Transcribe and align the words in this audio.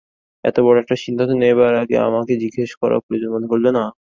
এত 0.43 0.57
বড় 0.65 0.77
একটা 0.79 0.95
সিদ্ধান্ত 1.03 1.31
নেবার 1.43 1.73
আগে 1.83 1.95
আমাকে 2.07 2.33
জিজ্ঞেস 2.43 2.71
করারও 2.79 3.05
প্রয়োজন 3.05 3.29
মনে 3.35 3.47
করলে 3.51 3.69
না? 3.77 3.83